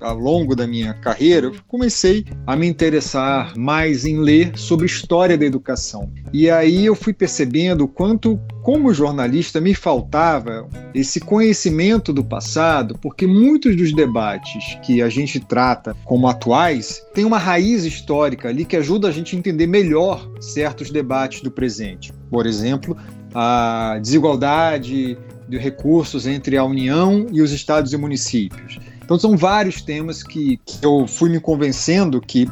[0.00, 5.36] ao longo da minha carreira, eu comecei a me interessar mais em ler sobre história
[5.36, 6.10] da educação.
[6.32, 12.98] E aí eu fui percebendo o quanto, como jornalista, me faltava esse conhecimento do passado,
[13.00, 18.64] porque muitos dos debates que a gente trata como atuais têm uma raiz histórica ali
[18.64, 22.12] que ajuda a gente a entender melhor certos debates do presente.
[22.30, 22.96] Por exemplo,
[23.34, 28.78] a desigualdade de recursos entre a União e os estados e municípios.
[29.10, 32.48] Então, são vários temas que, que eu fui me convencendo que,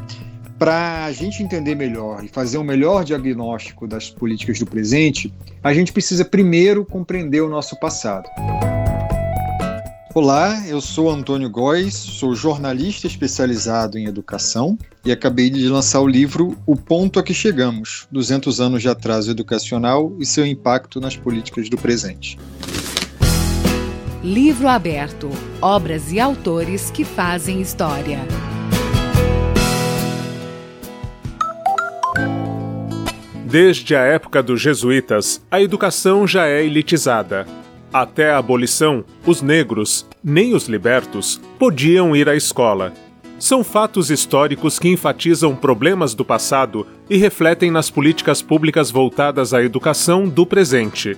[0.57, 5.73] para a gente entender melhor e fazer um melhor diagnóstico das políticas do presente, a
[5.73, 8.27] gente precisa primeiro compreender o nosso passado.
[10.13, 16.07] Olá, eu sou Antônio Góes, sou jornalista especializado em educação e acabei de lançar o
[16.07, 21.15] livro O Ponto a que Chegamos: 200 anos de atraso educacional e seu impacto nas
[21.15, 22.37] políticas do presente.
[24.29, 28.19] Livro aberto: obras e autores que fazem história.
[33.43, 37.47] Desde a época dos jesuítas, a educação já é elitizada.
[37.91, 42.93] Até a abolição, os negros, nem os libertos, podiam ir à escola.
[43.39, 49.63] São fatos históricos que enfatizam problemas do passado e refletem nas políticas públicas voltadas à
[49.63, 51.17] educação do presente.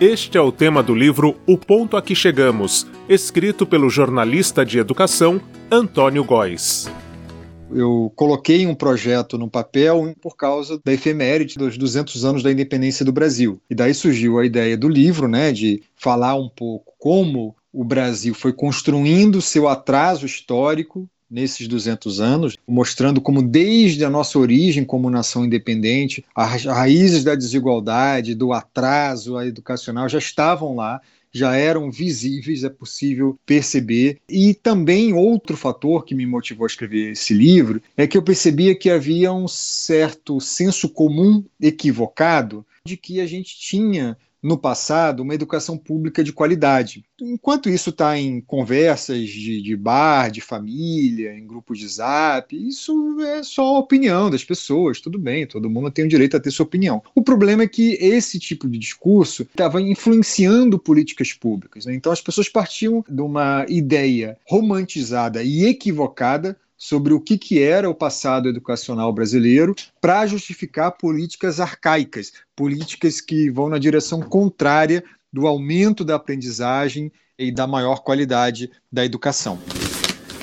[0.00, 4.78] Este é o tema do livro O Ponto a que Chegamos, escrito pelo jornalista de
[4.78, 5.38] educação
[5.70, 6.90] Antônio Góes.
[7.70, 13.04] Eu coloquei um projeto no papel por causa da efeméride dos 200 anos da independência
[13.04, 13.60] do Brasil.
[13.68, 18.32] E daí surgiu a ideia do livro, né, de falar um pouco como o Brasil
[18.32, 25.08] foi construindo seu atraso histórico nesses 200 anos, mostrando como desde a nossa origem como
[25.08, 31.00] nação independente, as raízes da desigualdade, do atraso educacional já estavam lá,
[31.32, 34.18] já eram visíveis, é possível perceber.
[34.28, 38.74] E também outro fator que me motivou a escrever esse livro é que eu percebia
[38.74, 45.34] que havia um certo senso comum equivocado de que a gente tinha no passado, uma
[45.34, 47.04] educação pública de qualidade.
[47.20, 53.20] Enquanto isso está em conversas de, de, bar, de família, em grupos de zap, isso
[53.20, 56.50] é só a opinião das pessoas, tudo bem, todo mundo tem o direito a ter
[56.50, 57.02] sua opinião.
[57.14, 61.84] O problema é que esse tipo de discurso estava influenciando políticas públicas.
[61.84, 61.94] Né?
[61.94, 67.90] Então as pessoas partiam de uma ideia romantizada e equivocada sobre o que, que era
[67.90, 75.46] o passado educacional brasileiro para justificar políticas arcaicas, políticas que vão na direção contrária do
[75.46, 79.58] aumento da aprendizagem e da maior qualidade da educação.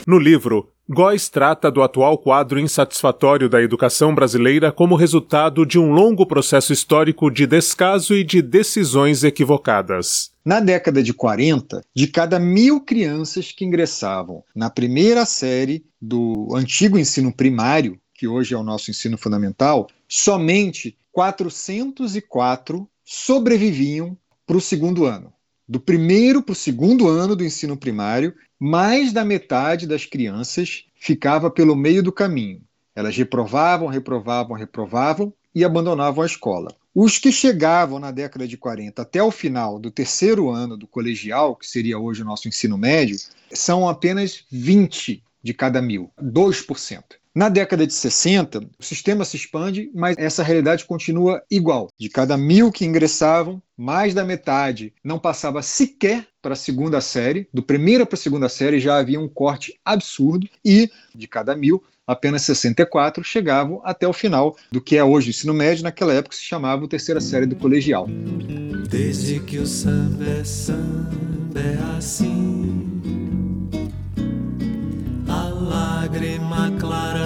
[0.06, 5.92] No livro, Góes trata do atual quadro insatisfatório da educação brasileira como resultado de um
[5.92, 10.31] longo processo histórico de descaso e de decisões equivocadas.
[10.46, 16.97] Na década de 40, de cada mil crianças que ingressavam na primeira série do antigo
[16.97, 25.03] ensino primário, que hoje é o nosso ensino fundamental, somente 404 sobreviviam para o segundo
[25.03, 25.34] ano.
[25.67, 31.51] Do primeiro para o segundo ano do ensino primário, mais da metade das crianças ficava
[31.51, 32.61] pelo meio do caminho.
[32.95, 36.73] Elas reprovavam, reprovavam, reprovavam e abandonavam a escola.
[36.95, 41.55] Os que chegavam na década de 40 até o final do terceiro ano do colegial,
[41.55, 43.17] que seria hoje o nosso ensino médio,
[43.51, 47.03] são apenas 20 de cada mil, 2%.
[47.38, 51.88] Na década de 60, o sistema se expande, mas essa realidade continua igual.
[51.96, 57.47] De cada mil que ingressavam, mais da metade não passava sequer para a segunda série.
[57.53, 61.84] Do primeiro para a segunda série já havia um corte absurdo, e de cada mil,
[62.08, 66.36] apenas 64 chegavam até o final do que é hoje o ensino médio, naquela época
[66.36, 68.08] se chamava terceira série do colegial.
[68.90, 72.97] Desde que o samba é samba é assim
[76.08, 76.77] lágrima clara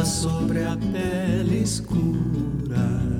[0.05, 3.10] sobre a pele escura.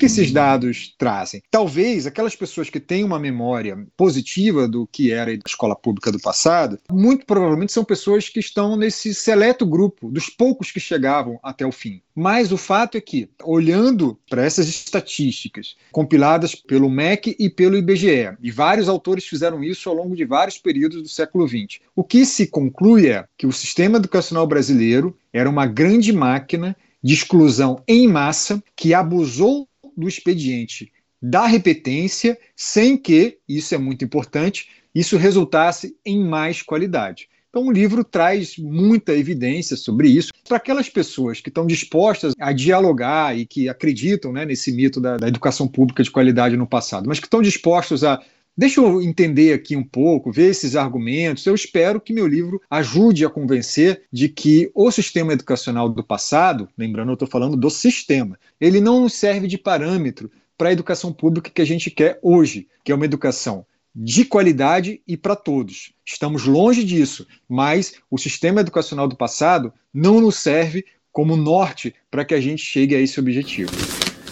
[0.00, 1.42] Que esses dados trazem?
[1.50, 6.18] Talvez aquelas pessoas que têm uma memória positiva do que era a escola pública do
[6.18, 11.66] passado, muito provavelmente são pessoas que estão nesse seleto grupo dos poucos que chegavam até
[11.66, 12.00] o fim.
[12.14, 18.38] Mas o fato é que, olhando para essas estatísticas compiladas pelo MEC e pelo IBGE,
[18.40, 22.24] e vários autores fizeram isso ao longo de vários períodos do século XX, o que
[22.24, 28.08] se conclui é que o sistema educacional brasileiro era uma grande máquina de exclusão em
[28.08, 29.68] massa que abusou
[30.00, 30.90] do expediente
[31.22, 37.28] da repetência, sem que, isso é muito importante, isso resultasse em mais qualidade.
[37.50, 42.52] Então, o livro traz muita evidência sobre isso para aquelas pessoas que estão dispostas a
[42.52, 47.08] dialogar e que acreditam né, nesse mito da, da educação pública de qualidade no passado,
[47.08, 48.22] mas que estão dispostos a
[48.60, 51.46] Deixa eu entender aqui um pouco, ver esses argumentos.
[51.46, 56.68] Eu espero que meu livro ajude a convencer de que o sistema educacional do passado,
[56.76, 61.48] lembrando, eu estou falando do sistema, ele não serve de parâmetro para a educação pública
[61.48, 63.64] que a gente quer hoje, que é uma educação
[63.96, 65.94] de qualidade e para todos.
[66.04, 72.26] Estamos longe disso, mas o sistema educacional do passado não nos serve como norte para
[72.26, 73.70] que a gente chegue a esse objetivo.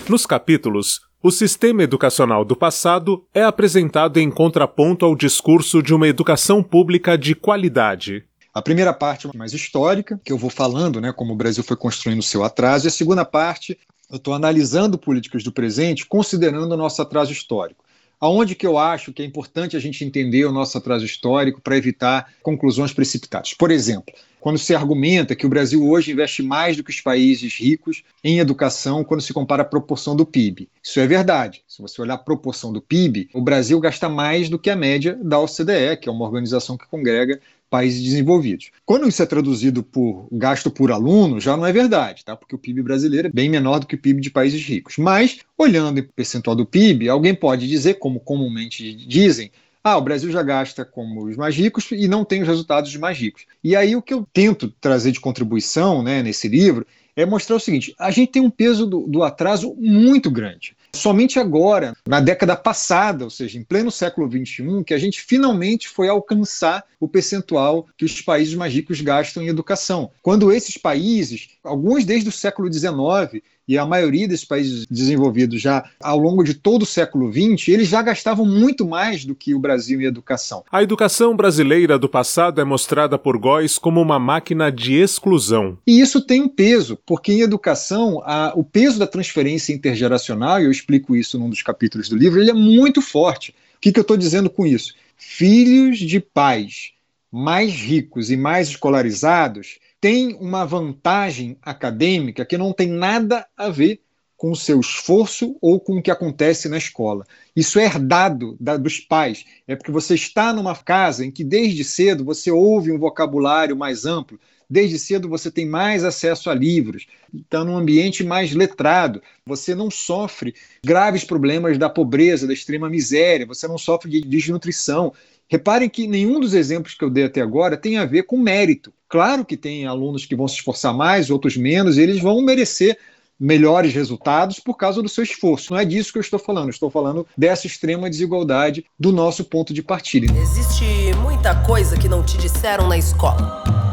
[0.06, 6.06] Nos capítulos, o sistema educacional do passado é apresentado em contraponto ao discurso de uma
[6.06, 8.24] educação pública de qualidade.
[8.54, 11.76] A primeira parte é mais histórica, que eu vou falando, né, como o Brasil foi
[11.76, 13.76] construindo o seu atraso, e a segunda parte,
[14.08, 17.84] eu estou analisando políticas do presente, considerando o nosso atraso histórico.
[18.20, 21.76] Aonde que eu acho que é importante a gente entender o nosso atraso histórico para
[21.76, 23.54] evitar conclusões precipitadas?
[23.54, 27.54] Por exemplo, quando se argumenta que o Brasil hoje investe mais do que os países
[27.54, 30.68] ricos em educação quando se compara a proporção do PIB.
[30.82, 31.62] Isso é verdade.
[31.68, 35.18] Se você olhar a proporção do PIB, o Brasil gasta mais do que a média
[35.22, 38.70] da OCDE, que é uma organização que congrega países desenvolvidos.
[38.84, 42.36] Quando isso é traduzido por gasto por aluno, já não é verdade, tá?
[42.36, 44.96] Porque o PIB brasileiro é bem menor do que o PIB de países ricos.
[44.98, 49.50] Mas, olhando o percentual do PIB, alguém pode dizer, como comumente dizem,
[49.82, 53.00] ah, o Brasil já gasta como os mais ricos e não tem os resultados dos
[53.00, 53.46] mais ricos.
[53.62, 56.86] E aí o que eu tento trazer de contribuição né, nesse livro
[57.16, 60.76] é mostrar o seguinte: a gente tem um peso do, do atraso muito grande.
[60.98, 65.88] Somente agora, na década passada, ou seja, em pleno século XXI, que a gente finalmente
[65.88, 70.10] foi alcançar o percentual que os países mais ricos gastam em educação.
[70.20, 75.84] Quando esses países, alguns desde o século XIX, e a maioria desses países desenvolvidos já
[76.02, 79.60] ao longo de todo o século XX, eles já gastavam muito mais do que o
[79.60, 80.64] Brasil em educação.
[80.72, 85.76] A educação brasileira do passado é mostrada por Góes como uma máquina de exclusão.
[85.86, 90.64] E isso tem um peso, porque em educação a, o peso da transferência intergeracional, e
[90.64, 93.54] eu explico isso num dos capítulos do livro, ele é muito forte.
[93.76, 94.94] O que, que eu estou dizendo com isso?
[95.16, 96.92] Filhos de pais
[97.30, 104.00] mais ricos e mais escolarizados tem uma vantagem acadêmica que não tem nada a ver
[104.34, 107.26] com o seu esforço ou com o que acontece na escola.
[107.54, 109.44] Isso é herdado da, dos pais.
[109.66, 114.06] É porque você está numa casa em que desde cedo você ouve um vocabulário mais
[114.06, 114.38] amplo,
[114.68, 119.90] desde cedo você tem mais acesso a livros, está num ambiente mais letrado, você não
[119.90, 120.54] sofre
[120.84, 125.12] graves problemas da pobreza, da extrema miséria, você não sofre de desnutrição.
[125.48, 128.92] Reparem que nenhum dos exemplos que eu dei até agora tem a ver com mérito.
[129.08, 132.98] Claro que tem alunos que vão se esforçar mais, outros menos, e eles vão merecer
[133.40, 135.72] melhores resultados por causa do seu esforço.
[135.72, 139.44] Não é disso que eu estou falando, eu estou falando dessa extrema desigualdade do nosso
[139.44, 140.32] ponto de partida.
[140.36, 140.84] Existe
[141.22, 143.87] muita coisa que não te disseram na escola.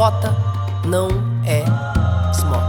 [0.00, 0.34] Cota
[0.88, 1.08] não
[1.44, 1.62] é
[2.32, 2.62] small.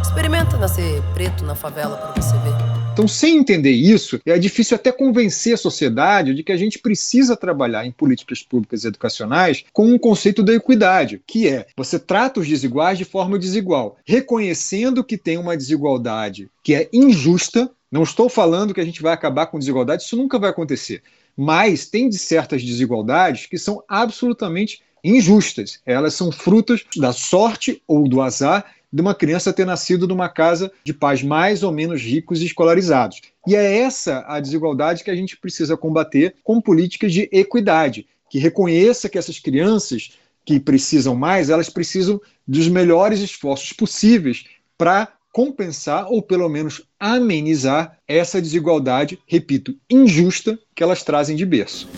[0.00, 2.54] Experimenta nascer preto na favela para você ver.
[2.92, 7.36] Então, sem entender isso, é difícil até convencer a sociedade de que a gente precisa
[7.36, 12.46] trabalhar em políticas públicas educacionais com um conceito da equidade, que é você trata os
[12.46, 17.68] desiguais de forma desigual, reconhecendo que tem uma desigualdade que é injusta.
[17.90, 21.02] Não estou falando que a gente vai acabar com desigualdade, isso nunca vai acontecer.
[21.36, 25.80] Mas tem de certas desigualdades que são absolutamente injustas.
[25.84, 30.70] Elas são frutas da sorte ou do azar de uma criança ter nascido numa casa
[30.84, 33.20] de pais mais ou menos ricos e escolarizados.
[33.46, 38.38] E é essa a desigualdade que a gente precisa combater com políticas de equidade, que
[38.38, 40.12] reconheça que essas crianças
[40.44, 44.44] que precisam mais, elas precisam dos melhores esforços possíveis
[44.76, 51.88] para compensar ou pelo menos amenizar essa desigualdade, repito, injusta que elas trazem de berço.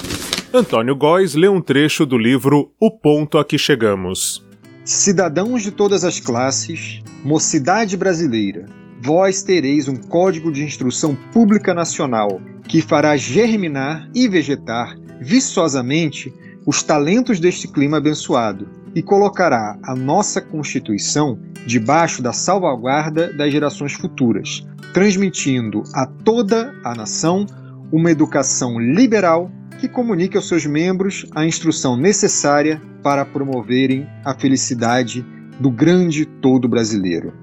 [0.54, 4.44] Antônio Góes lê um trecho do livro O Ponto a que Chegamos.
[4.84, 8.66] Cidadãos de todas as classes, mocidade brasileira,
[9.00, 16.30] vós tereis um Código de Instrução Pública Nacional que fará germinar e vegetar viçosamente
[16.66, 23.94] os talentos deste clima abençoado e colocará a nossa Constituição debaixo da salvaguarda das gerações
[23.94, 27.46] futuras, transmitindo a toda a nação
[27.92, 35.22] uma educação liberal que comunique aos seus membros a instrução necessária para promoverem a felicidade
[35.60, 37.34] do grande todo brasileiro.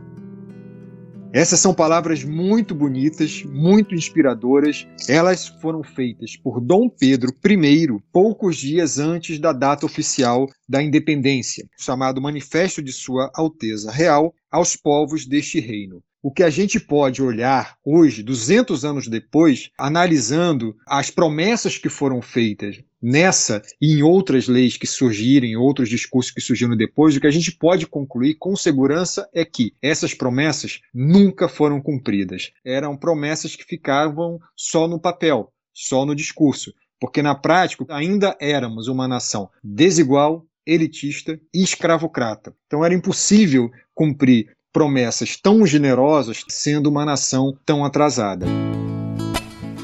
[1.32, 4.88] Essas são palavras muito bonitas, muito inspiradoras.
[5.08, 11.68] Elas foram feitas por Dom Pedro I, poucos dias antes da data oficial da independência,
[11.77, 17.21] chamado Manifesto de Sua Alteza Real aos povos deste reino o que a gente pode
[17.21, 24.47] olhar hoje, 200 anos depois, analisando as promessas que foram feitas nessa e em outras
[24.47, 28.55] leis que surgirem, outros discursos que surgiram depois, o que a gente pode concluir com
[28.55, 32.51] segurança é que essas promessas nunca foram cumpridas.
[32.65, 38.89] Eram promessas que ficavam só no papel, só no discurso, porque na prática ainda éramos
[38.89, 42.53] uma nação desigual, elitista e escravocrata.
[42.67, 48.45] Então era impossível cumprir promessas tão generosas sendo uma nação tão atrasada.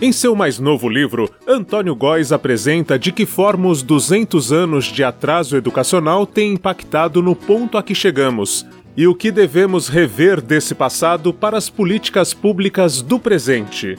[0.02, 5.04] Em seu mais novo livro, Antônio Góes apresenta de que forma os 200 anos de
[5.04, 10.74] atraso educacional têm impactado no ponto a que chegamos e o que devemos rever desse
[10.74, 13.98] passado para as políticas públicas do presente.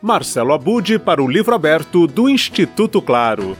[0.00, 3.56] Marcelo Abude para o livro aberto do Instituto Claro.